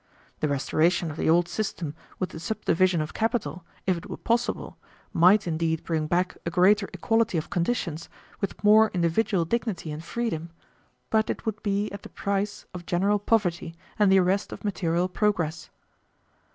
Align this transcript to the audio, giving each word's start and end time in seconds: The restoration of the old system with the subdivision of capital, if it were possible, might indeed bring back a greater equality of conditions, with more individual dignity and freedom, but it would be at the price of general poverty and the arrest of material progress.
The 0.39 0.47
restoration 0.47 1.11
of 1.11 1.17
the 1.17 1.29
old 1.29 1.47
system 1.47 1.93
with 2.17 2.29
the 2.31 2.39
subdivision 2.39 3.01
of 3.01 3.13
capital, 3.13 3.63
if 3.85 3.95
it 3.97 4.09
were 4.09 4.17
possible, 4.17 4.79
might 5.13 5.45
indeed 5.45 5.83
bring 5.83 6.07
back 6.07 6.35
a 6.43 6.49
greater 6.49 6.89
equality 6.91 7.37
of 7.37 7.51
conditions, 7.51 8.09
with 8.39 8.63
more 8.63 8.89
individual 8.95 9.45
dignity 9.45 9.91
and 9.91 10.03
freedom, 10.03 10.49
but 11.11 11.29
it 11.29 11.45
would 11.45 11.61
be 11.61 11.91
at 11.91 12.01
the 12.01 12.09
price 12.09 12.65
of 12.73 12.87
general 12.87 13.19
poverty 13.19 13.75
and 13.99 14.11
the 14.11 14.17
arrest 14.17 14.51
of 14.51 14.63
material 14.65 15.07
progress. 15.07 15.69